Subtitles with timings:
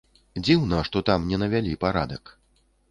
[0.45, 2.23] Дзіўна, што там не навялі парадак.